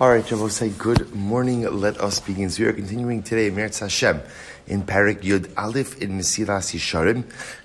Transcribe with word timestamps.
All 0.00 0.08
right, 0.08 0.26
Shabbos 0.26 0.56
say 0.56 0.70
good 0.70 1.14
morning. 1.14 1.70
Let 1.78 2.00
us 2.00 2.20
begin. 2.20 2.48
So 2.48 2.62
we 2.62 2.70
are 2.70 2.72
continuing 2.72 3.22
today, 3.22 3.50
Meretz 3.50 3.80
Hashem, 3.80 4.22
in 4.66 4.84
Parak 4.84 5.20
Yud 5.20 5.52
Aleph 5.58 6.00
in 6.00 6.12
Mesilas 6.12 6.72
Yesharim, 6.74 7.24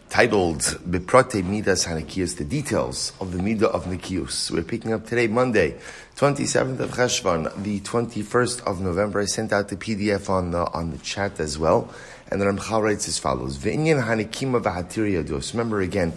titled 0.10 0.60
Beprote 0.60 1.42
Midas 1.46 1.86
Hanakiyos, 1.86 2.36
the 2.36 2.44
details 2.44 3.14
of 3.22 3.32
the 3.32 3.38
Midah 3.38 3.72
of 3.72 3.86
Nikius. 3.86 4.52
We're 4.52 4.64
picking 4.64 4.92
up 4.92 5.06
today, 5.08 5.28
Monday, 5.28 5.78
27th 6.18 6.82
of 6.82 6.92
Cheshvan, 6.92 7.64
the 7.64 7.80
21st 7.80 8.68
of 8.68 8.82
November. 8.82 9.22
I 9.22 9.26
sent 9.28 9.54
out 9.54 9.70
the 9.70 9.78
PDF 9.78 10.30
on 10.30 10.52
the, 10.52 10.70
on 10.74 10.92
the 10.92 10.98
chat 10.98 11.40
as 11.40 11.58
well. 11.58 11.90
And 12.30 12.42
the 12.42 12.48
Ramchal 12.48 12.82
writes 12.84 13.08
as 13.08 13.18
follows, 13.18 13.58
V'inyan 13.58 14.04
Hanakima 14.04 14.62
V'hatiri 14.62 15.24
Yados. 15.24 15.54
Remember 15.54 15.80
again, 15.80 16.12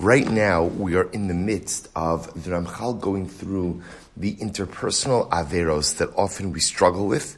right 0.00 0.28
now 0.28 0.64
we 0.64 0.96
are 0.96 1.10
in 1.10 1.28
the 1.28 1.34
midst 1.34 1.88
of 1.94 2.26
the 2.44 2.50
Ramchal 2.50 3.00
going 3.00 3.28
through 3.28 3.82
the 4.16 4.34
interpersonal 4.36 5.28
averos 5.28 5.98
that 5.98 6.08
often 6.16 6.52
we 6.52 6.60
struggle 6.60 7.06
with 7.06 7.36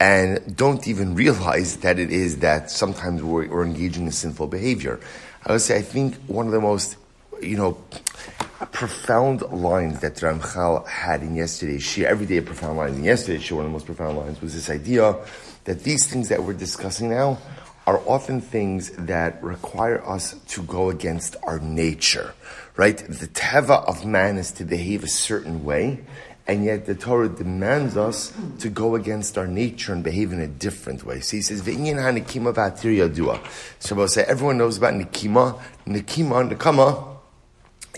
and 0.00 0.56
don't 0.56 0.88
even 0.88 1.14
realize 1.14 1.78
that 1.78 1.98
it 1.98 2.10
is 2.10 2.38
that 2.38 2.70
sometimes 2.70 3.22
we're, 3.22 3.48
we're 3.48 3.64
engaging 3.64 4.06
in 4.06 4.12
sinful 4.12 4.46
behavior. 4.46 4.98
I 5.44 5.52
would 5.52 5.60
say 5.60 5.76
I 5.76 5.82
think 5.82 6.16
one 6.26 6.46
of 6.46 6.52
the 6.52 6.60
most, 6.60 6.96
you 7.42 7.56
know, 7.56 7.78
profound 8.72 9.42
lines 9.42 10.00
that 10.00 10.16
Ramchal 10.16 10.86
had 10.88 11.22
in 11.22 11.36
yesterday's 11.36 11.82
shir, 11.82 12.06
every 12.06 12.26
day 12.26 12.38
a 12.38 12.42
profound 12.42 12.78
line 12.78 12.94
in 12.94 13.04
yesterday's 13.04 13.44
shir, 13.44 13.56
one 13.56 13.66
of 13.66 13.70
the 13.70 13.74
most 13.74 13.86
profound 13.86 14.16
lines 14.16 14.40
was 14.40 14.54
this 14.54 14.70
idea 14.70 15.14
that 15.64 15.84
these 15.84 16.06
things 16.06 16.30
that 16.30 16.42
we're 16.42 16.54
discussing 16.54 17.10
now 17.10 17.38
are 17.88 18.02
often 18.06 18.38
things 18.38 18.90
that 18.98 19.42
require 19.42 20.06
us 20.06 20.34
to 20.46 20.62
go 20.64 20.90
against 20.90 21.36
our 21.42 21.58
nature, 21.58 22.34
right? 22.76 22.98
The 22.98 23.28
teva 23.28 23.82
of 23.88 24.04
man 24.04 24.36
is 24.36 24.52
to 24.52 24.64
behave 24.66 25.04
a 25.04 25.08
certain 25.08 25.64
way, 25.64 26.04
and 26.46 26.66
yet 26.66 26.84
the 26.84 26.94
Torah 26.94 27.30
demands 27.30 27.96
us 27.96 28.34
to 28.58 28.68
go 28.68 28.94
against 28.94 29.38
our 29.38 29.46
nature 29.46 29.94
and 29.94 30.04
behave 30.04 30.34
in 30.34 30.40
a 30.40 30.46
different 30.46 31.06
way. 31.06 31.20
So 31.20 31.38
he 31.38 31.42
says, 31.42 31.62
"V'inyan 31.62 31.96
hanikima 31.96 32.52
v'atir 32.52 32.92
yadua." 33.00 33.40
We'll 33.96 34.06
everyone 34.28 34.58
knows 34.58 34.76
about 34.76 34.92
nikima. 34.92 35.58
Nikima, 35.86 36.46
nikama, 36.46 37.16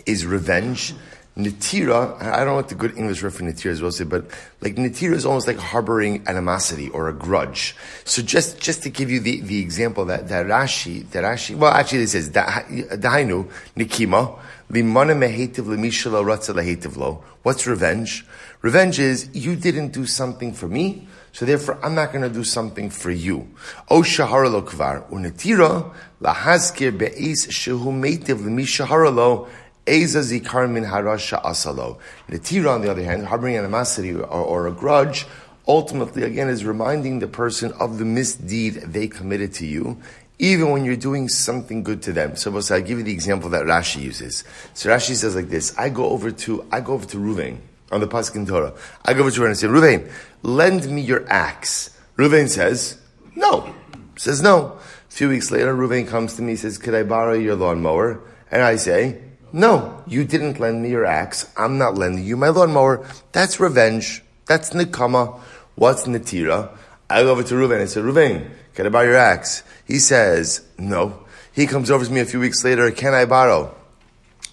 is 0.07 0.25
revenge. 0.25 0.95
Natira, 1.37 2.21
I 2.21 2.39
don't 2.39 2.47
know 2.47 2.55
what 2.57 2.69
the 2.69 2.75
good 2.75 2.99
English 2.99 3.23
word 3.23 3.35
for 3.35 3.45
Natira 3.45 3.67
is, 3.67 3.81
will 3.81 3.93
say, 3.93 4.05
but 4.05 4.27
like 4.61 4.77
Natira 4.77 5.13
is 5.13 5.25
almost 5.25 5.47
like 5.47 5.59
harboring 5.59 6.25
animosity 6.27 6.89
or 6.91 7.09
a 7.09 7.13
grudge. 7.13 7.77
So 8.05 8.21
just, 8.21 8.61
just 8.61 8.83
to 8.83 8.91
give 8.91 9.11
you 9.11 9.21
the, 9.21 9.41
the 9.41 9.61
example 9.61 10.05
that, 10.07 10.29
that 10.29 10.47
Rashi, 10.47 11.09
that 11.11 11.25
Rashi, 11.25 11.55
well 11.55 11.73
actually 11.73 12.03
it 12.03 12.09
says, 12.09 12.31
Dahainu, 12.31 13.49
Nikima, 13.77 14.39
Limana 14.71 15.17
mehetiv 15.17 15.65
lemishala 15.67 16.23
ratza 16.25 16.55
lehetiv. 16.55 17.21
What's 17.43 17.67
revenge? 17.67 18.25
Revenge 18.63 19.01
is, 19.01 19.29
you 19.33 19.57
didn't 19.57 19.89
do 19.89 20.07
something 20.07 20.53
for 20.53 20.69
me, 20.69 21.09
so 21.33 21.45
therefore 21.45 21.85
I'm 21.85 21.97
not 21.97 22.13
going 22.13 22.23
to 22.23 22.29
do 22.29 22.45
something 22.45 22.89
for 22.89 23.11
you. 23.11 23.49
O 23.89 24.03
shahara 24.03 24.51
lo 24.51 24.63
kvar, 24.63 25.11
unatira, 25.11 25.93
lahazkir 26.23 26.97
be'is 26.97 27.49
shehu 27.49 27.87
metiv 27.87 28.45
lemishahara 28.45 29.13
lo, 29.13 29.49
Eza 29.91 30.21
zikar 30.21 30.71
min 30.71 30.85
harasha 30.85 31.43
asalo. 31.43 31.99
The 32.29 32.39
tira, 32.39 32.71
on 32.71 32.83
the 32.83 32.91
other 32.91 33.03
hand, 33.03 33.27
harboring 33.27 33.57
animosity 33.57 34.15
or, 34.15 34.25
or, 34.25 34.67
a 34.69 34.71
grudge, 34.71 35.27
ultimately, 35.67 36.23
again, 36.23 36.49
is 36.49 36.65
reminding 36.65 37.19
the 37.19 37.27
person 37.27 37.73
of 37.81 37.99
the 37.99 38.05
misdeed 38.05 38.75
they 38.75 39.09
committed 39.09 39.53
to 39.55 39.67
you, 39.67 40.01
even 40.39 40.71
when 40.71 40.85
you're 40.85 40.97
doing 40.97 41.29
something 41.29 41.83
good 41.83 42.03
to 42.03 42.13
them. 42.13 42.37
So, 42.37 42.55
I'll 42.55 42.81
give 42.81 42.99
you 42.99 43.03
the 43.03 43.13
example 43.13 43.51
that 43.51 43.65
Rashi 43.65 44.01
uses. 44.01 44.45
So 44.75 44.89
Rashi 44.89 45.17
says 45.17 45.35
like 45.35 45.49
this: 45.49 45.77
I 45.77 45.89
go 45.89 46.11
over 46.11 46.31
to 46.31 46.65
I 46.71 46.81
go 46.81 46.95
over 46.95 47.07
to 47.07 47.17
Ruvain 47.17 47.59
on 47.91 48.01
the 48.01 48.07
Paskin 48.07 48.47
Torah. 48.47 48.73
I 49.05 49.15
go 49.15 49.21
over 49.21 49.31
to 49.31 49.41
Ruvain 49.41 49.47
and 49.47 49.59
say, 49.59 49.67
Ruvain, 49.67 50.11
lend 50.43 50.89
me 50.89 51.01
your 51.01 51.29
axe. 51.29 51.99
Ruvain 52.17 52.49
says, 52.49 53.01
no. 53.35 53.75
Says 54.17 54.43
no. 54.43 54.79
A 55.09 55.13
few 55.13 55.29
weeks 55.29 55.51
later, 55.51 55.75
Ruvain 55.75 56.07
comes 56.07 56.37
to 56.37 56.43
me, 56.43 56.51
and 56.51 56.59
says, 56.61 56.79
Could 56.79 56.95
I 56.95 57.03
borrow 57.03 57.33
your 57.33 57.57
lawnmower? 57.57 58.21
And 58.51 58.63
I 58.63 58.77
say, 58.77 59.21
no, 59.53 60.03
you 60.07 60.25
didn't 60.25 60.61
lend 60.61 60.83
me 60.83 60.91
your 60.91 61.05
axe. 61.05 61.53
I'm 61.57 61.79
not 61.79 61.97
lending 61.97 62.25
you 62.25 62.37
my 62.37 62.49
lawnmower. 62.49 63.07
That's 63.33 63.59
revenge. 63.61 64.23
That's 64.47 64.71
nikama. 64.71 65.41
What's 65.75 66.05
natira? 66.05 66.77
I 67.09 67.23
go 67.23 67.33
over 67.33 67.43
to 67.43 67.55
Ruvain 67.55 67.81
and 67.81 67.91
say, 67.91 68.01
Ruvain, 68.01 68.49
can 68.75 68.87
I 68.87 68.89
borrow 68.89 69.07
your 69.07 69.17
axe? 69.17 69.63
He 69.87 69.99
says, 69.99 70.65
no. 70.79 71.27
He 71.53 71.67
comes 71.67 71.91
over 71.91 72.05
to 72.05 72.13
me 72.13 72.21
a 72.21 72.25
few 72.25 72.39
weeks 72.39 72.65
later, 72.65 72.91
can 72.93 73.15
I 73.15 73.25
borrow 73.25 73.75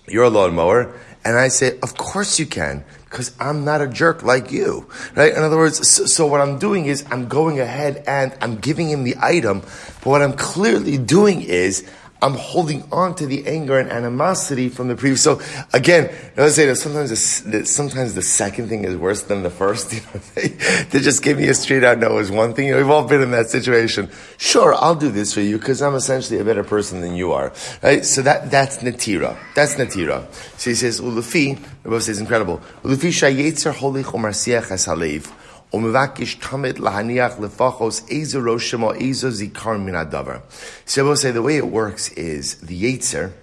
your 0.07 0.29
lawnmower? 0.29 0.93
And 1.23 1.37
I 1.37 1.49
say, 1.49 1.77
of 1.83 1.95
course 1.95 2.39
you 2.39 2.45
can, 2.45 2.83
because 3.05 3.35
I'm 3.39 3.65
not 3.65 3.81
a 3.81 3.87
jerk 3.87 4.23
like 4.23 4.51
you, 4.51 4.89
right? 5.15 5.33
In 5.33 5.43
other 5.43 5.57
words, 5.57 5.87
so, 5.87 6.05
so, 6.05 6.25
what 6.25 6.41
I'm 6.41 6.57
doing 6.57 6.85
is 6.85 7.05
I'm 7.11 7.27
going 7.27 7.59
ahead 7.59 8.03
and 8.07 8.35
I'm 8.41 8.57
giving 8.57 8.89
him 8.89 9.03
the 9.03 9.15
item, 9.21 9.59
but 9.59 10.05
what 10.05 10.21
I'm 10.21 10.33
clearly 10.33 10.97
doing 10.97 11.41
is 11.41 11.87
I'm 12.21 12.33
holding 12.33 12.83
on 12.91 13.15
to 13.15 13.27
the 13.27 13.45
anger 13.47 13.77
and 13.77 13.91
animosity 13.91 14.69
from 14.69 14.87
the 14.87 14.95
previous. 14.95 15.21
So 15.21 15.39
again, 15.73 16.09
I 16.35 16.49
say 16.49 16.65
that 16.65 16.77
sometimes 16.77 17.43
the, 17.43 17.65
sometimes 17.65 18.15
the 18.15 18.21
second 18.23 18.69
thing 18.69 18.85
is 18.85 18.95
worse 18.95 19.23
than 19.23 19.43
the 19.43 19.49
first. 19.49 19.93
You 19.97 20.03
know, 20.13 20.21
they, 20.35 20.47
they 20.91 20.99
just 20.99 21.23
give 21.23 21.37
me 21.37 21.47
a 21.47 21.53
straight 21.55 21.83
out 21.83 21.97
no 21.97 22.19
is 22.19 22.29
one 22.29 22.53
thing. 22.53 22.67
You 22.67 22.73
know, 22.73 22.77
we've 22.77 22.89
all 22.89 23.07
been 23.07 23.21
in 23.21 23.31
that 23.31 23.49
situation. 23.49 24.09
Sure, 24.37 24.75
I'll 24.75 24.95
do 24.95 25.09
this 25.09 25.33
for 25.33 25.41
you 25.41 25.57
because 25.57 25.81
I'm 25.81 25.95
essentially 25.95 26.39
a 26.39 26.43
better 26.43 26.63
person 26.63 27.01
than 27.01 27.15
you 27.15 27.31
are. 27.31 27.51
Right? 27.81 28.05
So 28.05 28.21
that 28.21 28.51
that's 28.51 28.77
natira. 28.79 29.37
That's 29.55 29.75
natira. 29.75 30.31
So 30.59 30.69
he 30.69 30.75
says 30.75 31.01
ulufi. 31.01 31.57
The 31.83 31.89
Bible 31.89 32.01
says 32.01 32.19
incredible. 32.19 32.61
Ulufi 32.83 33.09
shayetzer 33.09 33.73
holy 33.73 34.03
chomarsiach 34.03 34.67
halev. 34.67 35.31
Umevakish 35.73 36.39
tamid 36.39 36.75
lahaniach 36.75 37.37
lefachos 37.37 38.01
zikar 38.09 39.83
min 39.83 39.95
adavar. 39.95 40.41
So 40.85 41.05
I 41.05 41.09
will 41.09 41.15
say 41.15 41.31
the 41.31 41.41
way 41.41 41.57
it 41.57 41.67
works 41.67 42.09
is 42.13 42.55
the 42.55 42.81
yetzer, 42.81 43.33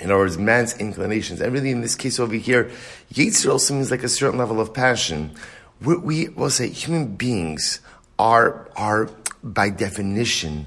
in 0.00 0.10
other 0.10 0.18
words, 0.18 0.38
man's 0.38 0.76
inclinations, 0.78 1.40
really 1.40 1.70
in 1.70 1.82
this 1.82 1.94
case 1.94 2.18
over 2.18 2.34
here, 2.34 2.70
yetzer 3.12 3.50
also 3.50 3.74
means 3.74 3.90
like 3.90 4.02
a 4.02 4.08
certain 4.08 4.38
level 4.38 4.60
of 4.60 4.72
passion. 4.72 5.32
We, 5.82 5.96
we 5.96 6.28
will 6.28 6.50
say 6.50 6.68
human 6.68 7.16
beings 7.16 7.80
are, 8.18 8.68
are 8.76 9.08
by 9.42 9.70
definition 9.70 10.66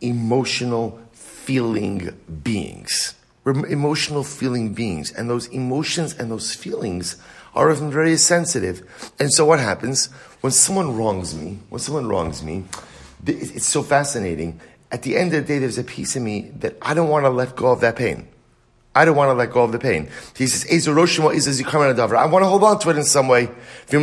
emotional 0.00 1.00
feeling 1.12 2.16
beings. 2.42 3.14
We're 3.44 3.66
emotional 3.66 4.22
feeling 4.22 4.74
beings, 4.74 5.10
and 5.12 5.30
those 5.30 5.46
emotions 5.48 6.14
and 6.14 6.30
those 6.30 6.54
feelings 6.54 7.16
are 7.54 7.70
often 7.70 7.90
very 7.90 8.16
sensitive. 8.16 9.12
And 9.18 9.32
so 9.32 9.44
what 9.46 9.58
happens 9.58 10.06
when 10.40 10.52
someone 10.52 10.96
wrongs 10.96 11.34
me? 11.34 11.58
When 11.68 11.80
someone 11.80 12.06
wrongs 12.06 12.42
me, 12.42 12.64
it's 13.26 13.66
so 13.66 13.82
fascinating. 13.82 14.60
At 14.92 15.02
the 15.02 15.16
end 15.16 15.32
of 15.34 15.46
the 15.46 15.54
day, 15.54 15.58
there's 15.58 15.78
a 15.78 15.84
piece 15.84 16.16
of 16.16 16.22
me 16.22 16.50
that 16.56 16.76
I 16.82 16.94
don't 16.94 17.08
want 17.08 17.24
to 17.24 17.30
let 17.30 17.56
go 17.56 17.72
of 17.72 17.80
that 17.80 17.96
pain. 17.96 18.28
I 18.94 19.04
don't 19.04 19.16
want 19.16 19.28
to 19.28 19.34
let 19.34 19.52
go 19.52 19.62
of 19.62 19.70
the 19.72 19.78
pain. 19.78 20.10
He 20.36 20.48
says, 20.48 20.64
I 20.68 20.74
want 20.90 21.96
to 21.96 22.48
hold 22.48 22.64
on 22.64 22.78
to 22.80 22.90
it 22.90 22.96
in 22.96 23.04
some 23.04 23.28
way. 23.28 23.48
So 23.86 23.98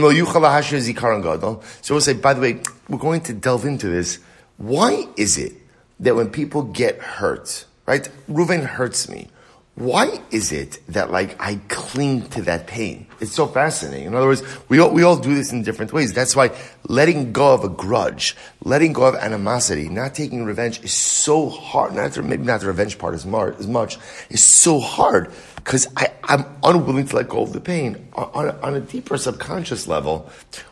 we'll 1.94 2.02
say, 2.02 2.14
by 2.14 2.34
the 2.34 2.42
way, 2.42 2.62
we're 2.88 2.98
going 2.98 3.22
to 3.22 3.34
delve 3.34 3.66
into 3.66 3.90
this. 3.90 4.19
Why 4.56 5.08
is 5.18 5.38
it 5.38 5.54
that 6.00 6.16
when 6.16 6.30
people 6.30 6.64
get 6.64 7.00
hurt, 7.00 7.66
right? 7.88 8.08
Reuven 8.30 8.64
hurts 8.64 9.09
me 9.09 9.30
why 9.78 10.20
is 10.31 10.52
it 10.52 10.80
that 10.88 11.12
like 11.12 11.40
I 11.40 11.59
cling 11.68 12.28
to 12.30 12.42
that 12.44 12.66
pain? 12.66 13.06
It's 13.20 13.36
so 13.36 13.46
fascinating. 13.46 14.08
In 14.08 14.16
other 14.16 14.25
words, 14.25 14.42
we 14.70 14.80
all, 14.80 14.90
we 14.90 15.03
all 15.03 15.18
do 15.18 15.36
this 15.36 15.52
in 15.52 15.62
different 15.62 15.94
ways. 15.94 16.14
That's 16.14 16.36
why 16.36 16.50
letting 16.88 17.31
go 17.31 17.53
of 17.53 17.64
a 17.64 17.70
grudge, 17.70 18.36
letting 18.64 18.92
go 18.92 19.03
of 19.03 19.14
animosity, 19.14 19.88
not 19.88 20.16
taking 20.16 20.46
revenge 20.46 20.84
is 20.84 20.94
so 20.94 21.48
hard. 21.48 21.94
Not 21.94 22.18
maybe 22.24 22.44
not 22.44 22.62
the 22.62 22.68
revenge 22.68 22.98
part 22.98 23.14
as, 23.14 23.24
as 23.24 23.68
much 23.68 24.00
is 24.31 24.44
so 24.44 24.80
hard 24.80 25.31
because 25.58 25.86
I'm 26.24 26.46
unwilling 26.64 27.06
to 27.09 27.18
let 27.18 27.30
go 27.30 27.44
of 27.44 27.54
the 27.54 27.62
pain. 27.62 28.08
On, 28.14 28.31
on, 28.34 28.59
on 28.62 28.74
a 28.74 28.80
deeper 28.80 29.16
subconscious 29.16 29.88
level, 29.88 30.28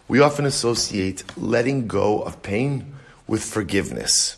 we 0.08 0.20
often 0.20 0.48
associate 0.48 1.24
letting 1.38 1.86
go 1.86 2.24
of 2.24 2.42
pain 2.42 2.96
with 3.28 3.44
forgiveness. 3.44 4.38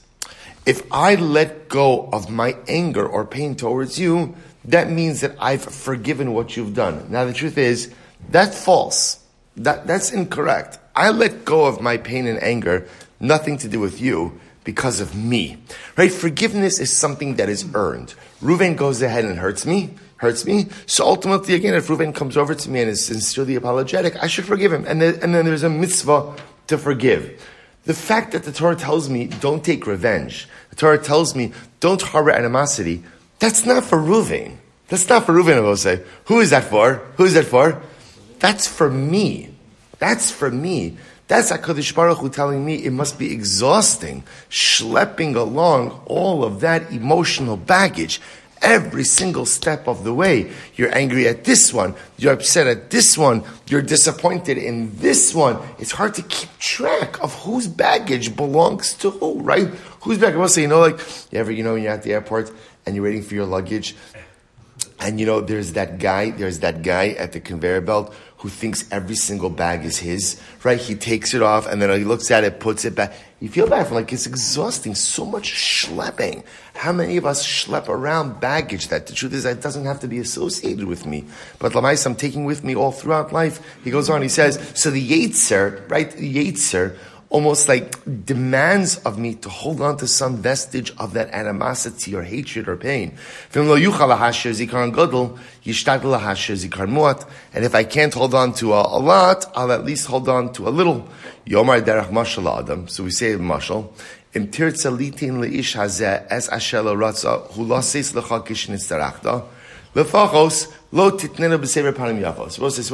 If 0.67 0.83
I 0.91 1.15
let 1.15 1.69
go 1.69 2.09
of 2.11 2.29
my 2.29 2.57
anger 2.67 3.07
or 3.07 3.23
pain 3.23 3.55
towards 3.55 3.97
you, 3.97 4.35
that 4.65 4.91
means 4.91 5.21
that 5.21 5.33
I've 5.39 5.63
forgiven 5.63 6.33
what 6.33 6.57
you've 6.57 6.73
done. 6.73 7.07
Now 7.09 7.23
the 7.23 7.31
truth 7.31 7.57
is, 7.57 7.93
that's 8.29 8.65
false. 8.65 9.23
That, 9.55 9.87
that's 9.87 10.11
incorrect. 10.11 10.77
I 10.93 11.11
let 11.11 11.45
go 11.45 11.67
of 11.67 11.79
my 11.79 11.95
pain 11.95 12.27
and 12.27 12.43
anger, 12.43 12.85
nothing 13.17 13.57
to 13.59 13.69
do 13.69 13.79
with 13.79 14.01
you, 14.01 14.41
because 14.65 14.99
of 14.99 15.15
me. 15.15 15.55
Right? 15.95 16.11
Forgiveness 16.11 16.79
is 16.79 16.91
something 16.91 17.37
that 17.37 17.47
is 17.47 17.65
earned. 17.73 18.13
Reuven 18.41 18.75
goes 18.75 19.01
ahead 19.01 19.23
and 19.23 19.39
hurts 19.39 19.65
me, 19.65 19.91
hurts 20.17 20.45
me. 20.45 20.67
So 20.85 21.05
ultimately, 21.05 21.55
again, 21.55 21.75
if 21.75 21.87
Reuven 21.87 22.13
comes 22.13 22.35
over 22.35 22.53
to 22.53 22.69
me 22.69 22.81
and 22.81 22.89
is 22.89 23.05
sincerely 23.05 23.55
apologetic, 23.55 24.21
I 24.21 24.27
should 24.27 24.43
forgive 24.43 24.73
him. 24.73 24.83
And 24.85 25.01
then, 25.01 25.19
and 25.21 25.33
then 25.33 25.45
there's 25.45 25.63
a 25.63 25.69
mitzvah 25.69 26.35
to 26.67 26.77
forgive. 26.77 27.41
The 27.87 27.93
fact 27.93 28.33
that 28.33 28.43
the 28.43 28.51
Torah 28.51 28.75
tells 28.75 29.09
me 29.09 29.27
don't 29.27 29.63
take 29.63 29.87
revenge, 29.87 30.49
the 30.71 30.75
Torah 30.75 30.97
tells 30.97 31.37
me 31.37 31.53
don't 31.79 32.01
harbor 32.01 32.31
animosity, 32.31 33.01
that's 33.39 33.65
not 33.65 33.85
for 33.85 33.97
Reuven. 33.97 34.57
That's 34.89 35.07
not 35.07 35.25
for 35.25 35.33
Reuven, 35.33 35.55
I 35.55 35.61
will 35.61 35.77
say. 35.77 36.03
Who 36.25 36.41
is 36.41 36.49
that 36.49 36.65
for? 36.65 36.95
Who 37.15 37.23
is 37.23 37.33
that 37.35 37.45
for? 37.45 37.81
That's 38.39 38.67
for 38.67 38.89
me. 38.89 39.55
That's 39.99 40.29
for 40.29 40.51
me. 40.51 40.97
That's 41.29 41.49
HaKadosh 41.49 41.95
Baruch 41.95 42.17
Hu 42.17 42.29
telling 42.29 42.65
me 42.65 42.83
it 42.83 42.91
must 42.91 43.17
be 43.17 43.31
exhausting, 43.31 44.23
schlepping 44.49 45.37
along 45.37 46.01
all 46.07 46.43
of 46.43 46.59
that 46.59 46.91
emotional 46.91 47.55
baggage 47.55 48.19
every 48.62 49.04
single 49.04 49.45
step 49.45 49.88
of 49.88 50.04
the 50.04 50.13
way. 50.13 50.51
You're 50.75 50.95
angry 50.95 51.27
at 51.27 51.44
this 51.44 51.74
one, 51.74 51.95
you're 52.18 52.33
upset 52.33 52.68
at 52.68 52.89
this 52.89 53.18
one, 53.18 53.44
you're 53.68 53.81
disappointed 53.81 54.57
in 54.57 54.95
this 54.98 55.33
one. 55.33 55.57
It's 55.80 55.92
hard 55.92 56.13
to 56.15 56.21
keep 56.24 56.50
track 56.59 57.21
of 57.21 57.33
whose 57.44 57.68
baggage 57.68 58.36
belongs 58.36 58.94
to 58.95 59.12
who, 59.12 59.42
right? 59.42 59.68
Whose 60.01 60.18
baggage? 60.18 60.38
Well, 60.38 60.48
say, 60.48 60.63
you 60.63 60.68
know, 60.68 60.80
like, 60.80 61.00
you 61.31 61.39
ever, 61.39 61.51
you 61.51 61.63
know, 61.63 61.74
when 61.74 61.83
you're 61.83 61.94
at 61.94 62.04
the 62.04 62.13
airport 62.13 62.51
and 62.86 62.95
you're 62.95 63.04
waiting 63.04 63.24
for 63.24 63.36
your 63.36 63.45
luggage, 63.45 63.95
and 65.00 65.19
you 65.19 65.25
know, 65.25 65.42
there's 65.42 65.74
that 65.74 66.00
guy, 66.00 66.31
there's 66.31 66.59
that 66.59 66.81
guy 66.81 67.09
at 67.09 67.31
the 67.31 67.39
conveyor 67.39 67.81
belt 67.81 68.13
who 68.37 68.49
thinks 68.49 68.85
every 68.91 69.15
single 69.15 69.49
bag 69.49 69.83
is 69.83 69.97
his, 69.97 70.39
right? 70.63 70.79
He 70.79 70.93
takes 70.93 71.33
it 71.33 71.41
off 71.41 71.65
and 71.65 71.81
then 71.81 71.89
he 71.97 72.05
looks 72.05 72.29
at 72.29 72.43
it, 72.43 72.59
puts 72.59 72.85
it 72.85 72.93
back. 72.93 73.13
You 73.39 73.49
feel 73.49 73.67
bad 73.67 73.87
for 73.87 73.95
like 73.95 74.13
it's 74.13 74.27
exhausting, 74.27 74.93
so 74.93 75.25
much 75.25 75.53
schlepping. 75.53 76.43
How 76.75 76.91
many 76.91 77.17
of 77.17 77.25
us 77.25 77.45
schlep 77.45 77.87
around 77.87 78.39
baggage 78.39 78.89
that 78.89 79.07
the 79.07 79.13
truth 79.13 79.33
is 79.33 79.43
that 79.43 79.61
doesn't 79.61 79.85
have 79.85 79.99
to 80.01 80.07
be 80.07 80.19
associated 80.19 80.85
with 80.85 81.05
me? 81.05 81.25
But 81.57 81.73
Lamais, 81.73 82.05
I'm 82.05 82.15
taking 82.15 82.45
with 82.45 82.63
me 82.63 82.75
all 82.75 82.91
throughout 82.91 83.33
life. 83.33 83.59
He 83.83 83.89
goes 83.89 84.09
on, 84.09 84.21
he 84.21 84.29
says, 84.29 84.71
so 84.75 84.91
the 84.91 85.07
Yetzer, 85.07 85.89
right? 85.89 86.11
The 86.11 86.51
Yetzer 86.51 86.95
almost 87.29 87.68
like 87.68 87.97
demands 88.25 88.97
of 89.00 89.19
me 89.19 89.35
to 89.35 89.50
hold 89.50 89.81
on 89.81 89.97
to 89.97 90.07
some 90.07 90.38
vestige 90.38 90.94
of 90.97 91.13
that 91.13 91.29
animosity 91.31 92.15
or 92.15 92.24
hatred 92.24 92.69
or 92.69 92.77
pain. 92.77 93.18
And 93.53 93.69
if 97.65 97.75
I 97.75 97.83
can't 97.83 98.13
hold 98.13 98.33
on 98.33 98.53
to 98.53 98.74
a, 98.74 98.81
a, 98.81 99.00
lot, 99.00 99.45
I'll 99.56 99.74
at 99.74 99.83
least 99.83 100.07
hold 100.07 100.29
on 100.29 100.53
to 100.53 100.68
a 100.68 100.71
little. 100.71 101.07
So 101.45 101.62
we 103.03 103.12
say 103.12 103.35
mashal. 103.35 103.91
Im. 104.33 104.47
What 104.47 104.51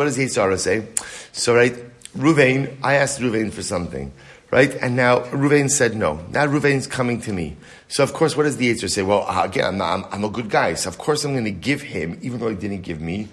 does 0.05 0.17
yetzer 0.17 0.41
hara 0.41 0.57
say? 0.57 0.87
So 1.31 1.55
right, 1.55 1.75
Ruvain, 2.17 2.75
I 2.83 2.95
asked 2.95 3.19
Ruvain 3.19 3.51
for 3.51 3.63
something, 3.63 4.11
right? 4.51 4.73
And 4.75 4.95
now 4.95 5.21
Ruvain 5.21 5.69
said 5.69 5.95
no. 5.95 6.23
Now 6.29 6.45
Ruvain's 6.45 6.85
coming 6.85 7.19
to 7.21 7.33
me. 7.33 7.57
So 7.87 8.03
of 8.03 8.13
course, 8.13 8.37
what 8.37 8.43
does 8.43 8.57
the 8.57 8.71
Yitzhar 8.71 8.89
say? 8.89 9.01
Well, 9.01 9.25
uh, 9.27 9.43
again, 9.45 9.65
I'm, 9.65 9.81
I'm, 9.81 10.05
I'm, 10.11 10.23
a 10.23 10.29
good 10.29 10.49
guy, 10.49 10.75
so 10.75 10.89
of 10.89 10.97
course 10.97 11.23
I'm 11.23 11.31
going 11.31 11.45
to 11.45 11.51
give 11.51 11.81
him, 11.81 12.19
even 12.21 12.39
though 12.39 12.49
he 12.49 12.55
didn't 12.55 12.81
give 12.81 13.01
me. 13.01 13.29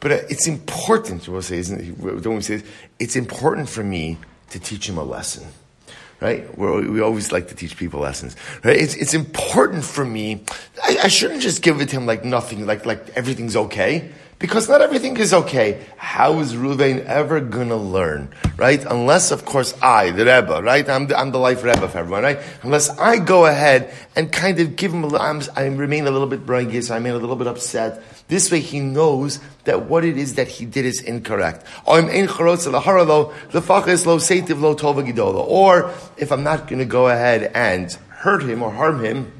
But 0.00 0.12
uh, 0.12 0.18
it's 0.30 0.46
important, 0.46 1.28
we'll 1.28 1.42
say, 1.42 1.58
isn't 1.58 1.80
it? 1.80 2.22
Don't 2.22 2.36
we 2.36 2.42
say 2.42 2.62
It's 2.98 3.16
important 3.16 3.68
for 3.68 3.84
me 3.84 4.18
to 4.50 4.58
teach 4.58 4.88
him 4.88 4.98
a 4.98 5.04
lesson. 5.04 5.46
Right? 6.20 6.56
We're, 6.56 6.88
we 6.88 7.00
always 7.00 7.32
like 7.32 7.48
to 7.48 7.54
teach 7.54 7.76
people 7.76 8.00
lessons. 8.00 8.36
Right? 8.64 8.76
It's, 8.76 8.94
it's 8.94 9.12
important 9.12 9.84
for 9.84 10.04
me. 10.04 10.44
I, 10.82 10.98
I 11.04 11.08
shouldn't 11.08 11.42
just 11.42 11.62
give 11.62 11.80
it 11.80 11.88
to 11.90 11.96
him 11.96 12.06
like 12.06 12.24
nothing, 12.24 12.64
like, 12.64 12.86
like 12.86 13.10
everything's 13.10 13.56
okay. 13.56 14.10
Because 14.42 14.68
not 14.68 14.82
everything 14.82 15.16
is 15.18 15.32
okay. 15.32 15.86
How 15.96 16.40
is 16.40 16.54
Ruvain 16.54 17.04
ever 17.04 17.38
gonna 17.38 17.76
learn, 17.76 18.28
right? 18.56 18.84
Unless, 18.84 19.30
of 19.30 19.44
course, 19.44 19.72
I, 19.80 20.10
the 20.10 20.24
Rebbe, 20.24 20.60
right? 20.60 20.88
I'm 20.88 21.06
the, 21.06 21.16
I'm 21.16 21.30
the 21.30 21.38
life 21.38 21.62
Rebbe 21.62 21.88
for 21.88 21.98
everyone, 21.98 22.24
right? 22.24 22.40
Unless 22.62 22.98
I 22.98 23.18
go 23.18 23.46
ahead 23.46 23.94
and 24.16 24.32
kind 24.32 24.58
of 24.58 24.74
give 24.74 24.92
him 24.92 25.04
a 25.04 25.16
I'm, 25.16 25.42
I 25.54 25.66
remain 25.66 26.08
a 26.08 26.10
little 26.10 26.26
bit 26.26 26.44
brightest, 26.44 26.90
I 26.90 26.96
remain 26.96 27.12
a 27.12 27.18
little 27.18 27.36
bit 27.36 27.46
upset. 27.46 28.02
This 28.26 28.50
way 28.50 28.58
he 28.58 28.80
knows 28.80 29.38
that 29.62 29.84
what 29.84 30.04
it 30.04 30.18
is 30.18 30.34
that 30.34 30.48
he 30.48 30.66
did 30.66 30.86
is 30.86 31.00
incorrect. 31.00 31.64
Or 31.86 32.00
if 32.00 32.32
I'm 36.32 36.42
not 36.42 36.66
gonna 36.66 36.84
go 36.84 37.08
ahead 37.08 37.52
and 37.54 37.92
hurt 38.08 38.42
him 38.42 38.62
or 38.64 38.72
harm 38.72 39.04
him, 39.04 39.32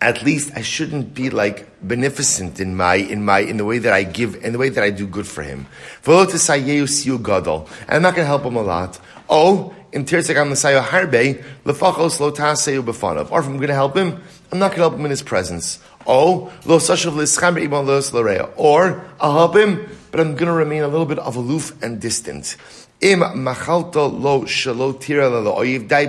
at 0.00 0.22
least 0.22 0.52
I 0.54 0.62
shouldn't 0.62 1.14
be 1.14 1.30
like 1.30 1.71
beneficent 1.86 2.60
in 2.60 2.76
my 2.76 2.94
in 2.94 3.24
my 3.24 3.40
in 3.40 3.56
the 3.56 3.64
way 3.64 3.78
that 3.78 3.92
I 3.92 4.04
give 4.04 4.36
in 4.44 4.52
the 4.52 4.58
way 4.58 4.68
that 4.68 4.82
I 4.82 4.90
do 4.90 5.06
good 5.06 5.26
for 5.26 5.42
him. 5.42 5.66
And 6.06 6.14
I'm 6.16 8.02
not 8.02 8.14
going 8.14 8.24
to 8.24 8.24
help 8.24 8.44
him 8.44 8.56
a 8.56 8.62
lot. 8.62 8.98
Oh, 9.28 9.74
in 9.92 10.04
Tirzakam 10.04 10.50
Masayo 10.50 10.82
Harbe, 10.82 11.42
Lefachos 11.64 12.18
Lotaseu 12.18 12.82
Befanav. 12.82 13.30
or 13.30 13.40
if 13.40 13.46
I'm 13.46 13.56
going 13.56 13.68
to 13.68 13.74
help 13.74 13.96
him, 13.96 14.22
I'm 14.50 14.58
not 14.58 14.68
going 14.68 14.78
to 14.78 14.82
help 14.82 14.94
him 14.94 15.04
in 15.04 15.10
his 15.10 15.22
presence. 15.22 15.78
Oh, 16.06 16.52
Lo 16.64 16.78
Sashav 16.78 17.12
Lischam 17.12 17.62
Ibn 17.62 17.86
Los 17.86 18.12
or 18.56 19.04
I'll 19.20 19.32
help 19.32 19.56
him, 19.56 19.88
but 20.10 20.20
I'm 20.20 20.34
going 20.34 20.46
to 20.46 20.52
remain 20.52 20.82
a 20.82 20.88
little 20.88 21.06
bit 21.06 21.18
of 21.18 21.36
aloof 21.36 21.80
and 21.82 22.00
distant. 22.00 22.56
Im 23.00 23.18
machalto 23.18 24.06
lo 24.12 24.42
shalo 24.42 24.98
tira 25.00 25.28
lo 25.28 25.56
oyiv 25.56 25.88
dai 25.88 26.06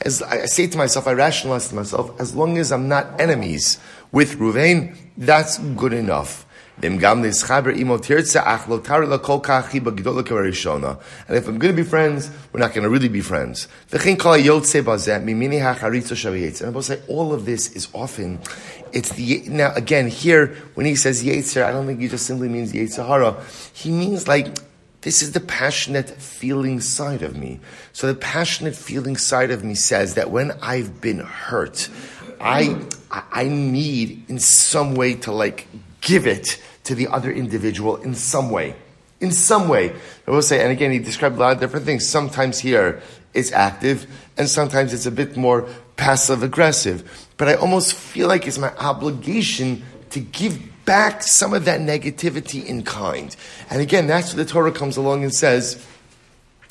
As 0.00 0.20
I 0.20 0.46
say 0.46 0.66
to 0.66 0.76
myself, 0.76 1.06
I 1.06 1.12
rationalize 1.12 1.68
to 1.68 1.76
myself, 1.76 2.20
as 2.20 2.34
long 2.34 2.58
as 2.58 2.72
I'm 2.72 2.88
not 2.88 3.20
enemies 3.20 3.78
with 4.12 4.38
Ruvain, 4.38 4.96
that's 5.16 5.58
good 5.58 5.92
enough. 5.92 6.44
And 6.80 7.00
if 7.00 7.02
I'm 11.48 11.58
going 11.58 11.72
to 11.72 11.72
be 11.72 11.82
friends, 11.82 12.30
we're 12.52 12.60
not 12.60 12.72
going 12.72 12.84
to 12.84 12.88
really 12.88 13.08
be 13.08 13.20
friends. 13.20 13.66
And 13.90 14.00
I 14.00 14.12
will 16.70 16.82
say 16.82 17.02
all 17.08 17.32
of 17.32 17.44
this 17.46 17.72
is 17.72 17.88
often, 17.92 18.38
it's 18.92 19.08
the, 19.10 19.42
now 19.48 19.74
again, 19.74 20.06
here, 20.06 20.54
when 20.74 20.86
he 20.86 20.94
says 20.94 21.24
Yetzer, 21.24 21.64
I 21.64 21.72
don't 21.72 21.86
think 21.86 21.98
he 22.00 22.06
just 22.06 22.26
simply 22.26 22.48
means 22.48 22.72
yetzer 22.72 23.04
hara. 23.04 23.42
He 23.72 23.90
means 23.90 24.28
like, 24.28 24.56
this 25.00 25.22
is 25.22 25.32
the 25.32 25.40
passionate 25.40 26.10
feeling 26.10 26.80
side 26.80 27.22
of 27.22 27.36
me. 27.36 27.58
So 27.92 28.06
the 28.06 28.14
passionate 28.14 28.76
feeling 28.76 29.16
side 29.16 29.50
of 29.50 29.64
me 29.64 29.74
says 29.74 30.14
that 30.14 30.30
when 30.30 30.52
I've 30.62 31.00
been 31.00 31.20
hurt, 31.20 31.88
I, 32.40 32.80
I 33.10 33.44
need 33.44 34.24
in 34.28 34.38
some 34.38 34.94
way 34.94 35.14
to 35.14 35.32
like 35.32 35.66
give 36.00 36.26
it 36.26 36.62
to 36.84 36.94
the 36.94 37.08
other 37.08 37.30
individual 37.30 37.96
in 37.96 38.14
some 38.14 38.50
way. 38.50 38.74
In 39.20 39.32
some 39.32 39.68
way. 39.68 39.94
I 40.26 40.30
will 40.30 40.42
say, 40.42 40.62
and 40.62 40.70
again, 40.70 40.92
he 40.92 40.98
described 40.98 41.36
a 41.36 41.40
lot 41.40 41.52
of 41.52 41.60
different 41.60 41.84
things. 41.84 42.08
Sometimes 42.08 42.58
here 42.58 43.02
it's 43.34 43.52
active, 43.52 44.06
and 44.36 44.48
sometimes 44.48 44.94
it's 44.94 45.06
a 45.06 45.10
bit 45.10 45.36
more 45.36 45.68
passive 45.96 46.42
aggressive. 46.42 47.28
But 47.36 47.48
I 47.48 47.54
almost 47.54 47.94
feel 47.94 48.28
like 48.28 48.46
it's 48.46 48.58
my 48.58 48.74
obligation 48.76 49.82
to 50.10 50.20
give 50.20 50.60
back 50.84 51.22
some 51.22 51.52
of 51.52 51.66
that 51.66 51.80
negativity 51.80 52.64
in 52.64 52.82
kind. 52.82 53.34
And 53.68 53.82
again, 53.82 54.06
that's 54.06 54.34
where 54.34 54.42
the 54.42 54.50
Torah 54.50 54.72
comes 54.72 54.96
along 54.96 55.22
and 55.22 55.34
says, 55.34 55.84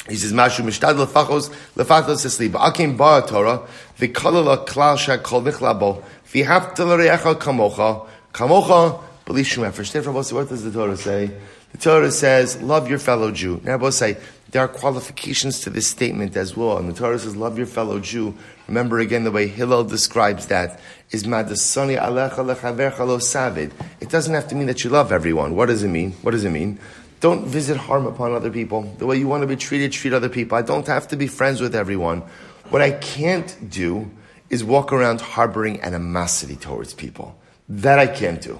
he 0.09 0.15
says, 0.15 0.33
Mashu 0.33 0.64
mishtad 0.66 0.95
lefachos 1.04 1.49
lefachos 1.76 2.26
esli. 2.26 2.49
Ba'akim 2.49 2.97
ba'a 2.97 3.28
Torah, 3.28 3.68
v'kolala 3.99 4.66
klal 4.68 4.97
shakol 4.97 5.44
nichlabo, 5.44 6.04
v'hafta 6.31 6.80
l're'echa 6.80 7.35
kamocha, 7.35 8.07
kamocha 8.33 9.02
b'lishum 9.26 9.68
efer. 9.68 10.11
What 10.11 10.49
does 10.49 10.64
the 10.64 10.71
Torah 10.71 10.97
say? 10.97 11.31
The 11.73 11.78
Torah 11.80 12.11
says, 12.11 12.61
love 12.61 12.90
your 12.90 12.99
fellow 12.99 13.30
Jew. 13.31 13.59
Now, 13.64 13.83
I 13.83 13.90
say, 13.90 14.18
there 14.52 14.61
are 14.61 14.69
qualifications 14.69 15.59
to 15.61 15.69
this 15.69 15.90
statement 15.90 16.37
as 16.37 16.56
well. 16.56 16.78
And 16.78 16.90
the 16.90 16.94
Torah 16.94 17.19
says, 17.19 17.35
love 17.35 17.57
your 17.57 17.68
fellow 17.68 17.99
Jew. 17.99 18.35
Remember 18.69 18.99
again 18.99 19.26
the 19.26 19.31
way 19.31 19.47
Hillel 19.47 19.83
describes 19.83 20.47
that 20.47 20.80
is 21.11 21.26
madasani 21.26 21.99
alecha 22.02 22.56
lechavercha 22.56 22.99
lo 22.99 23.18
savid. 23.18 23.73
It 23.99 24.09
doesn't 24.09 24.33
have 24.33 24.47
to 24.47 24.56
mean 24.56 24.68
that 24.68 24.85
you 24.85 24.90
love 24.90 25.11
everyone. 25.11 25.56
What 25.56 25.66
does 25.66 25.83
it 25.83 25.90
mean? 25.90 26.14
What 26.21 26.31
does 26.31 26.45
it 26.45 26.52
mean? 26.52 26.80
Don't 27.19 27.45
visit 27.45 27.78
harm 27.78 28.06
upon 28.06 28.33
other 28.33 28.52
people. 28.52 28.83
The 28.97 29.06
way 29.06 29.18
you 29.18 29.28
want 29.28 29.42
to 29.42 29.47
be 29.47 29.56
treated, 29.56 29.92
treat 29.92 30.14
other 30.14 30.30
people. 30.30 30.57
I 30.57 30.62
don't 30.62 30.86
have 30.88 31.07
to 31.09 31.18
be 31.18 31.28
friends 31.28 31.62
with 31.62 31.76
everyone. 31.76 32.21
What 32.69 32.81
I 32.81 32.92
can't 32.92 33.69
do 33.69 34.12
is 34.50 34.64
walk 34.64 34.94
around 34.94 35.21
harboring 35.21 35.81
animosity 35.81 36.56
towards 36.56 36.94
people. 36.94 37.38
That 37.68 38.00
I 38.00 38.07
can't 38.07 38.42
do. 38.42 38.59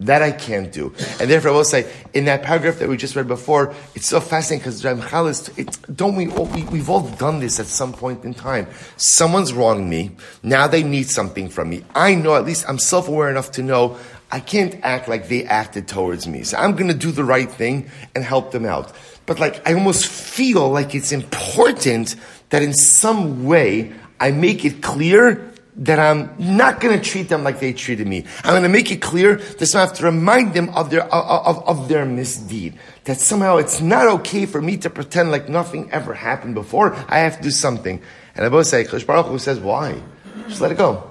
That 0.00 0.22
I 0.22 0.32
can't 0.32 0.72
do. 0.72 0.92
And 1.20 1.30
therefore 1.30 1.52
I 1.52 1.54
will 1.54 1.64
say, 1.64 1.90
in 2.12 2.24
that 2.24 2.42
paragraph 2.42 2.80
that 2.80 2.88
we 2.88 2.96
just 2.96 3.14
read 3.14 3.28
before, 3.28 3.72
it's 3.94 4.06
so 4.06 4.20
fascinating 4.20 4.58
because 4.58 4.82
Ramchal 4.82 5.28
is, 5.30 5.76
don't 5.94 6.16
we, 6.16 6.28
all, 6.30 6.46
we, 6.46 6.64
we've 6.64 6.90
all 6.90 7.08
done 7.10 7.38
this 7.38 7.60
at 7.60 7.66
some 7.66 7.92
point 7.92 8.24
in 8.24 8.34
time. 8.34 8.66
Someone's 8.96 9.52
wronged 9.52 9.88
me. 9.88 10.10
Now 10.42 10.66
they 10.66 10.82
need 10.82 11.08
something 11.08 11.48
from 11.48 11.70
me. 11.70 11.84
I 11.94 12.16
know, 12.16 12.34
at 12.34 12.44
least 12.44 12.64
I'm 12.68 12.78
self-aware 12.78 13.30
enough 13.30 13.52
to 13.52 13.62
know 13.62 13.96
I 14.34 14.40
can't 14.40 14.74
act 14.82 15.06
like 15.06 15.28
they 15.28 15.44
acted 15.44 15.86
towards 15.86 16.26
me. 16.26 16.42
So 16.42 16.56
I'm 16.56 16.72
going 16.72 16.88
to 16.88 16.98
do 17.06 17.12
the 17.12 17.22
right 17.22 17.48
thing 17.48 17.88
and 18.16 18.24
help 18.24 18.50
them 18.50 18.66
out. 18.66 18.92
But 19.26 19.38
like, 19.38 19.64
I 19.64 19.74
almost 19.74 20.08
feel 20.08 20.68
like 20.70 20.92
it's 20.92 21.12
important 21.12 22.16
that 22.50 22.60
in 22.60 22.74
some 22.74 23.44
way 23.44 23.92
I 24.18 24.32
make 24.32 24.64
it 24.64 24.82
clear 24.82 25.52
that 25.76 26.00
I'm 26.00 26.34
not 26.36 26.80
going 26.80 26.98
to 26.98 27.04
treat 27.04 27.28
them 27.28 27.44
like 27.44 27.60
they 27.60 27.72
treated 27.72 28.08
me. 28.08 28.24
I'm 28.42 28.50
going 28.50 28.64
to 28.64 28.68
make 28.68 28.90
it 28.90 29.00
clear 29.00 29.36
that 29.36 29.72
I 29.72 29.80
have 29.82 29.94
to 29.94 30.04
remind 30.04 30.52
them 30.52 30.68
of 30.70 30.90
their, 30.90 31.04
of, 31.04 31.68
of, 31.68 31.88
their 31.88 32.04
misdeed. 32.04 32.76
That 33.04 33.20
somehow 33.20 33.58
it's 33.58 33.80
not 33.80 34.08
okay 34.18 34.46
for 34.46 34.60
me 34.60 34.78
to 34.78 34.90
pretend 34.90 35.30
like 35.30 35.48
nothing 35.48 35.92
ever 35.92 36.12
happened 36.12 36.56
before. 36.56 36.96
I 37.08 37.20
have 37.20 37.36
to 37.36 37.42
do 37.44 37.52
something. 37.52 38.02
And 38.34 38.44
I 38.44 38.48
both 38.48 38.66
say, 38.66 38.84
Baruch 38.84 39.26
Hu 39.26 39.38
says, 39.38 39.60
why? 39.60 40.02
Just 40.48 40.60
let 40.60 40.72
it 40.72 40.78
go. 40.78 41.08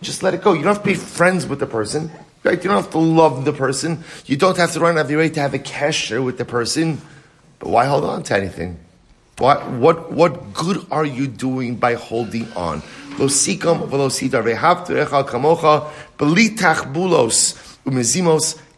Just 0.00 0.22
let 0.22 0.32
it 0.32 0.40
go. 0.40 0.54
You 0.54 0.62
don't 0.62 0.72
have 0.72 0.82
to 0.82 0.88
be 0.88 0.94
friends 0.94 1.46
with 1.46 1.60
the 1.60 1.66
person. 1.66 2.10
Right? 2.46 2.62
You 2.62 2.70
don't 2.70 2.80
have 2.80 2.92
to 2.92 2.98
love 2.98 3.44
the 3.44 3.52
person. 3.52 4.04
You 4.26 4.36
don't 4.36 4.56
have 4.56 4.70
to 4.72 4.80
run 4.80 4.96
out 4.96 5.06
of 5.06 5.10
your 5.10 5.18
way 5.18 5.30
to 5.30 5.40
have 5.40 5.52
a 5.52 5.58
cashier 5.58 6.22
with 6.22 6.38
the 6.38 6.44
person. 6.44 7.00
But 7.58 7.70
why 7.70 7.86
hold 7.86 8.04
on 8.04 8.22
to 8.22 8.36
anything? 8.36 8.78
What, 9.38 9.68
what, 9.68 10.12
what 10.12 10.54
good 10.54 10.86
are 10.92 11.04
you 11.04 11.26
doing 11.26 11.74
by 11.74 11.94
holding 11.94 12.46
on? 12.52 12.82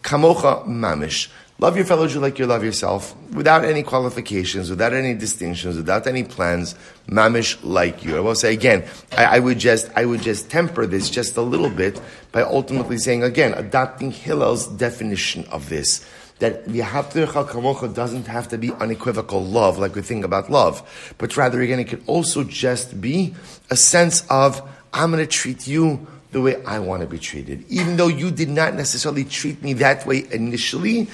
Kamocha 0.03 0.67
mamish. 0.67 1.29
Love 1.61 1.75
your 1.75 1.85
fellow 1.85 2.07
Jew 2.07 2.21
like 2.21 2.39
you 2.39 2.47
love 2.47 2.63
yourself, 2.63 3.17
without 3.33 3.65
any 3.65 3.83
qualifications, 3.83 4.71
without 4.71 4.93
any 4.93 5.13
distinctions, 5.13 5.77
without 5.77 6.07
any 6.07 6.23
plans, 6.23 6.77
mamish 7.09 7.59
like 7.65 8.05
you. 8.05 8.17
I 8.17 8.21
will 8.21 8.37
say 8.37 8.53
again, 8.53 8.85
I, 9.17 9.25
I, 9.25 9.39
would 9.41 9.59
just, 9.59 9.91
I 9.97 10.05
would 10.05 10.23
just 10.23 10.51
temper 10.51 10.87
this 10.87 11.11
just 11.11 11.37
a 11.37 11.43
little 11.43 11.69
bit 11.69 12.01
by 12.31 12.43
ultimately 12.43 12.97
saying 12.97 13.25
again, 13.25 13.55
adopting 13.55 14.13
Hillel's 14.13 14.69
definition 14.69 15.47
of 15.47 15.69
this. 15.69 16.09
That 16.39 16.67
Yahavtircha 16.67 17.49
Kamocha 17.49 17.93
doesn't 17.93 18.29
have 18.29 18.47
to 18.51 18.59
be 18.59 18.71
unequivocal 18.75 19.45
love, 19.45 19.79
like 19.79 19.97
we 19.97 20.03
think 20.03 20.25
about 20.25 20.53
love, 20.53 21.13
but 21.19 21.37
rather 21.37 21.61
again, 21.61 21.81
it 21.81 21.89
could 21.89 22.05
also 22.07 22.45
just 22.45 23.01
be 23.01 23.35
a 23.69 23.77
sense 23.77 24.25
of, 24.31 24.63
I'm 24.93 25.11
going 25.11 25.25
to 25.25 25.27
treat 25.27 25.67
you 25.67 26.07
the 26.31 26.41
way 26.41 26.63
I 26.65 26.79
want 26.79 27.03
to 27.03 27.09
be 27.09 27.19
treated. 27.19 27.65
Even 27.69 27.97
though 27.97 28.07
you 28.07 28.31
did 28.31 28.49
not 28.49 28.75
necessarily 28.75 29.25
treat 29.25 29.61
me 29.61 29.73
that 29.73 30.07
way 30.07 30.25
initially, 30.31 31.09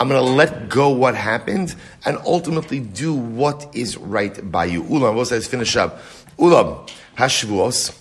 I'm 0.00 0.08
going 0.08 0.24
to 0.24 0.30
let 0.30 0.68
go 0.68 0.90
what 0.90 1.16
happened 1.16 1.74
and 2.04 2.18
ultimately 2.18 2.78
do 2.78 3.14
what 3.14 3.68
is 3.74 3.96
right 3.96 4.50
by 4.50 4.66
you. 4.66 4.84
Ulam, 4.84 5.16
what 5.16 5.26
says 5.26 5.48
finish 5.48 5.76
up? 5.76 6.00
Ulam, 6.38 6.88
hashvuos, 7.16 7.98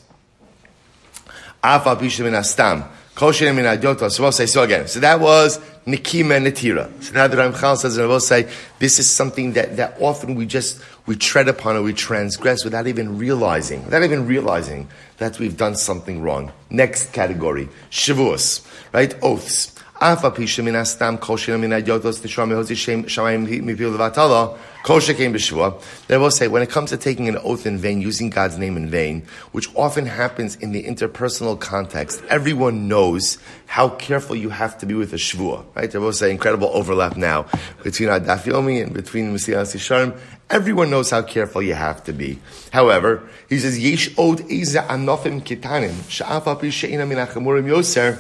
afa 1.64 1.96
pishem 1.96 2.32
astam, 2.32 2.88
kosher 3.16 3.52
min 3.52 3.66
adyotos. 3.66 4.12
So 4.12 4.24
we'll 4.24 4.32
say 4.32 4.46
so 4.46 4.62
again. 4.62 4.88
So 4.88 5.00
that 5.00 5.20
was 5.20 5.60
nikima 5.88 6.40
netira. 6.40 6.92
So 7.02 7.14
now 7.14 7.28
the 7.28 7.38
Ramchal 7.38 7.78
says, 7.78 7.98
and 7.98 8.08
we'll 8.08 8.20
say, 8.20 8.48
this 8.78 9.00
is 9.00 9.10
something 9.10 9.54
that, 9.54 9.78
that 9.78 9.98
often 10.00 10.36
we 10.36 10.46
just, 10.46 10.80
we 11.08 11.16
tread 11.16 11.48
upon 11.48 11.78
or 11.78 11.82
we 11.82 11.94
transgress 11.94 12.64
without 12.64 12.86
even 12.86 13.18
realizing, 13.18 13.84
without 13.86 14.04
even 14.04 14.28
realizing 14.28 14.88
that 15.18 15.40
we've 15.40 15.58
done 15.58 15.76
something 15.76 16.22
wrong. 16.22 16.52
Next 16.70 17.12
category, 17.12 17.70
shavuos, 17.90 18.68
right? 18.94 19.16
Oaths. 19.24 19.74
Afa 20.00 20.30
pisha 20.30 20.64
min 20.64 20.76
astam 20.76 21.20
kol 21.20 21.38
min 21.58 21.72
ayodos 21.72 22.20
tishram 22.22 22.50
mehozi 22.50 22.76
shamayim 22.76 23.48
mipil 23.64 23.98
levatala 23.98 24.56
kol 24.84 25.00
shekein 25.00 25.34
b'shua. 25.34 25.82
They 26.08 26.18
will 26.18 26.30
say 26.30 26.48
when 26.48 26.62
it 26.62 26.70
comes 26.70 26.92
to 26.92 26.98
taking 26.98 27.28
an 27.28 27.38
oath 27.38 27.66
in 27.66 27.80
vain, 27.80 28.00
using 28.00 28.30
God's 28.30 28.60
name 28.60 28.78
in 28.78 28.92
vain, 28.92 29.24
which 29.54 29.68
often 29.76 30.06
happens 30.06 30.56
in 30.58 30.72
the 30.72 30.84
interpersonal 30.84 31.60
context, 31.60 32.22
everyone 32.30 32.88
knows 32.88 33.40
how 33.66 33.90
careful 33.90 34.36
you 34.36 34.50
have 34.50 34.78
to 34.78 34.86
be 34.86 34.94
with 34.94 35.14
a 35.14 35.16
shvua. 35.16 35.66
Right? 35.76 35.90
They 35.90 35.98
will 35.98 36.14
say 36.14 36.30
incredible 36.30 36.70
overlap 36.74 37.18
now 37.18 37.48
between 37.82 38.10
Adafiomi 38.10 38.84
and 38.84 38.94
between 38.94 39.34
Mesilas 39.34 39.76
Yesharim. 39.76 40.16
Everyone 40.52 40.92
knows 40.92 41.10
how 41.10 41.24
careful 41.24 41.64
you 41.64 41.74
have 41.74 42.04
to 42.04 42.14
be. 42.14 42.38
However, 42.72 43.28
he 43.50 43.58
says 43.58 43.80
yesh 43.80 44.16
od 44.16 44.42
eza 44.52 44.84
anofim 44.84 45.42
kitanim 45.42 45.96
sha'afa 46.08 46.56
pisha 46.62 46.88
ina 46.88 47.08
min 47.08 47.18
yoser 47.18 48.20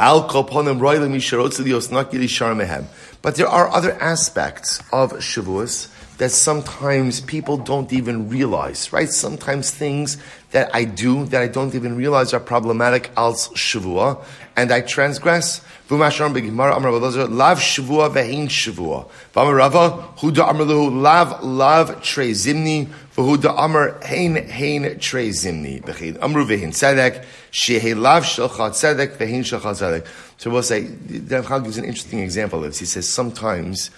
achamurim 0.00 1.20
yoser, 1.68 2.86
but 3.22 3.36
there 3.36 3.48
are 3.48 3.68
other 3.68 3.92
aspects 4.00 4.80
of 4.92 5.12
Shavuos 5.12 5.88
that 6.20 6.30
sometimes 6.30 7.20
people 7.22 7.56
don't 7.56 7.92
even 7.94 8.28
realize, 8.28 8.92
right? 8.92 9.08
Sometimes 9.08 9.70
things 9.70 10.18
that 10.50 10.68
I 10.74 10.84
do 10.84 11.24
that 11.26 11.40
I 11.40 11.48
don't 11.48 11.74
even 11.74 11.96
realize 11.96 12.34
are 12.34 12.40
problematic 12.40 13.10
als 13.16 13.48
Shavua, 13.48 14.22
and 14.54 14.70
I 14.70 14.82
transgress. 14.82 15.62
V'mashram 15.88 16.34
b'gimara 16.34 16.76
amar 16.76 16.92
lav 16.92 17.58
Shavua 17.58 18.10
v'hein 18.10 18.48
Shavua. 18.48 19.08
V'amar 19.34 19.56
Rava 19.56 20.08
huda 20.18 20.50
amar 20.50 20.66
lav 20.66 21.42
lav 21.42 22.02
trei 22.02 22.32
zimni 23.20 23.38
v'huda 23.38 23.54
amar 23.58 24.00
hein 24.04 24.36
hein 24.36 24.98
trei 24.98 25.30
zimni. 25.30 25.80
B'chein 25.82 26.18
amru 26.20 26.44
v'hein 26.44 26.70
tzedek 26.70 27.24
shehei 27.52 27.94
lav 28.00 28.24
shalchat 28.24 28.72
tzedek 28.72 29.16
v'hein 29.16 29.40
shalchat 29.40 29.74
tzedek. 29.74 30.06
So 30.38 30.50
we'll 30.50 30.62
say, 30.62 30.88
Chal 31.28 31.60
gives 31.60 31.76
an 31.76 31.84
interesting 31.84 32.20
example 32.20 32.64
of 32.64 32.70
this. 32.70 32.78
He 32.78 32.86
says 32.86 33.12
sometimes 33.12 33.88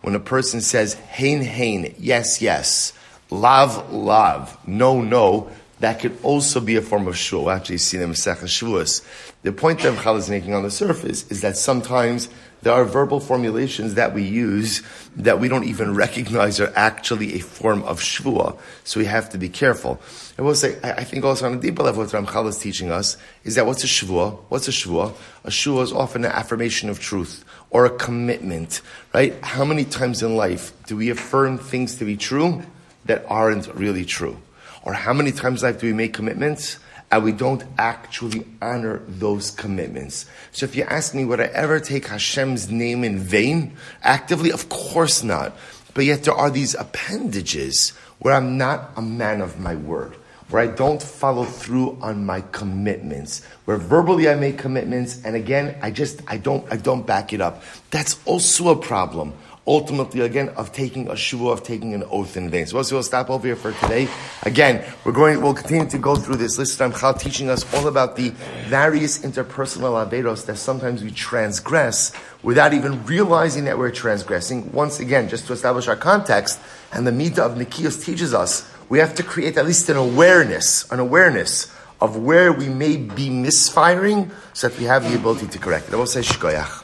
when 0.00 0.14
a 0.14 0.20
person 0.20 0.60
says 0.60 0.94
hein 0.94 1.42
hein, 1.42 1.94
yes 1.98 2.42
yes, 2.42 2.92
lav 3.30 3.92
lav, 3.92 4.58
no 4.66 5.00
no, 5.00 5.50
that 5.80 6.00
could 6.00 6.16
also 6.22 6.60
be 6.60 6.76
a 6.76 6.82
form 6.82 7.06
of 7.08 7.16
shul. 7.16 7.44
We'll 7.44 7.52
actually 7.52 7.78
see 7.78 7.98
them 7.98 8.12
Masechah 8.12 8.44
Shavuos. 8.44 9.04
The 9.42 9.52
point 9.52 9.80
that 9.80 10.00
Chal 10.02 10.16
is 10.16 10.30
making 10.30 10.54
on 10.54 10.62
the 10.62 10.70
surface 10.70 11.30
is 11.30 11.40
that 11.40 11.56
sometimes 11.56 12.28
there 12.62 12.72
are 12.72 12.84
verbal 12.84 13.18
formulations 13.18 13.94
that 13.94 14.14
we 14.14 14.22
use 14.22 14.82
that 15.16 15.40
we 15.40 15.48
don't 15.48 15.64
even 15.64 15.94
recognize 15.94 16.60
are 16.60 16.72
actually 16.76 17.34
a 17.34 17.40
form 17.40 17.82
of 17.82 18.00
shvua. 18.00 18.56
So 18.84 19.00
we 19.00 19.06
have 19.06 19.28
to 19.30 19.38
be 19.38 19.48
careful. 19.48 20.00
I 20.38 20.42
will 20.42 20.54
say, 20.54 20.78
I 20.82 21.04
think 21.04 21.24
also 21.24 21.46
on 21.46 21.54
a 21.54 21.60
deeper 21.60 21.82
level, 21.82 22.04
what 22.04 22.12
Ramchal 22.12 22.48
is 22.48 22.58
teaching 22.58 22.90
us 22.90 23.16
is 23.44 23.56
that 23.56 23.66
what's 23.66 23.82
a 23.82 23.88
shvua? 23.88 24.38
What's 24.48 24.68
a 24.68 24.70
shvua? 24.70 25.12
A 25.44 25.50
shvua 25.50 25.82
is 25.82 25.92
often 25.92 26.24
an 26.24 26.30
affirmation 26.30 26.88
of 26.88 27.00
truth 27.00 27.44
or 27.70 27.84
a 27.84 27.90
commitment, 27.90 28.80
right? 29.12 29.34
How 29.42 29.64
many 29.64 29.84
times 29.84 30.22
in 30.22 30.36
life 30.36 30.72
do 30.86 30.96
we 30.96 31.10
affirm 31.10 31.58
things 31.58 31.96
to 31.96 32.04
be 32.04 32.16
true 32.16 32.62
that 33.06 33.24
aren't 33.28 33.74
really 33.74 34.04
true? 34.04 34.38
Or 34.84 34.92
how 34.92 35.12
many 35.12 35.32
times 35.32 35.62
in 35.62 35.70
life 35.70 35.80
do 35.80 35.88
we 35.88 35.92
make 35.92 36.12
commitments 36.12 36.78
and 37.12 37.22
we 37.22 37.30
don't 37.30 37.62
actually 37.78 38.44
honor 38.60 39.02
those 39.06 39.52
commitments? 39.52 40.26
So 40.50 40.64
if 40.64 40.74
you 40.74 40.82
ask 40.84 41.14
me, 41.14 41.24
would 41.24 41.40
I 41.40 41.44
ever 41.44 41.78
take 41.78 42.08
Hashem's 42.08 42.70
name 42.70 43.04
in 43.04 43.18
vain? 43.18 43.76
Actively, 44.02 44.50
of 44.50 44.68
course 44.68 45.22
not. 45.22 45.56
But 45.94 46.06
yet 46.06 46.24
there 46.24 46.34
are 46.34 46.50
these 46.50 46.74
appendages 46.74 47.90
where 48.18 48.34
I'm 48.34 48.56
not 48.56 48.90
a 48.96 49.02
man 49.02 49.40
of 49.42 49.60
my 49.60 49.76
word 49.76 50.16
where 50.52 50.62
I 50.62 50.66
don't 50.66 51.02
follow 51.02 51.44
through 51.44 51.96
on 52.02 52.26
my 52.26 52.42
commitments, 52.52 53.42
where 53.64 53.78
verbally 53.78 54.28
I 54.28 54.34
make 54.34 54.58
commitments, 54.58 55.24
and 55.24 55.34
again, 55.34 55.78
I 55.80 55.90
just, 55.90 56.20
I 56.26 56.36
don't, 56.36 56.70
I 56.70 56.76
don't 56.76 57.06
back 57.06 57.32
it 57.32 57.40
up. 57.40 57.62
That's 57.90 58.20
also 58.26 58.68
a 58.68 58.76
problem 58.76 59.32
ultimately 59.66 60.20
again 60.20 60.48
of 60.50 60.72
taking 60.72 61.08
a 61.08 61.12
shvua, 61.12 61.52
of 61.52 61.62
taking 61.62 61.94
an 61.94 62.02
oath 62.10 62.36
in 62.36 62.50
vain. 62.50 62.66
So 62.66 62.76
we'll, 62.76 63.02
stop 63.02 63.30
over 63.30 63.46
here 63.46 63.56
for 63.56 63.72
today. 63.72 64.08
Again, 64.42 64.84
we're 65.04 65.12
going, 65.12 65.40
we'll 65.40 65.54
continue 65.54 65.88
to 65.88 65.98
go 65.98 66.16
through 66.16 66.36
this 66.36 66.58
list 66.58 66.80
of 66.80 66.98
Chal 66.98 67.14
teaching 67.14 67.48
us 67.48 67.72
all 67.74 67.86
about 67.86 68.16
the 68.16 68.30
various 68.66 69.18
interpersonal 69.18 70.04
averos 70.04 70.46
that 70.46 70.56
sometimes 70.56 71.04
we 71.04 71.10
transgress 71.10 72.12
without 72.42 72.74
even 72.74 73.04
realizing 73.06 73.64
that 73.66 73.78
we're 73.78 73.92
transgressing. 73.92 74.72
Once 74.72 74.98
again, 74.98 75.28
just 75.28 75.46
to 75.46 75.52
establish 75.52 75.86
our 75.86 75.96
context, 75.96 76.60
and 76.92 77.06
the 77.06 77.12
Midah 77.12 77.38
of 77.38 77.52
Nikius 77.52 78.04
teaches 78.04 78.34
us, 78.34 78.68
we 78.88 78.98
have 78.98 79.14
to 79.14 79.22
create 79.22 79.56
at 79.56 79.64
least 79.64 79.88
an 79.88 79.96
awareness, 79.96 80.90
an 80.90 80.98
awareness 80.98 81.72
of 82.00 82.16
where 82.16 82.52
we 82.52 82.68
may 82.68 82.96
be 82.96 83.30
misfiring 83.30 84.30
so 84.52 84.68
that 84.68 84.78
we 84.78 84.84
have 84.84 85.08
the 85.08 85.14
ability 85.14 85.46
to 85.46 85.58
correct 85.58 85.88
it. 85.88 85.94
I 85.94 85.96
will 85.96 86.06
say 86.06 86.20
shkoyach. 86.20 86.81